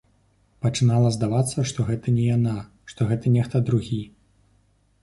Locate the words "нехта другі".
3.39-4.05